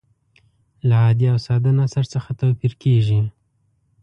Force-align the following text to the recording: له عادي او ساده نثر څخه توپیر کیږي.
له 0.87 0.95
عادي 1.03 1.27
او 1.33 1.37
ساده 1.45 1.71
نثر 1.79 2.05
څخه 2.13 2.29
توپیر 2.41 2.73
کیږي. 2.83 3.19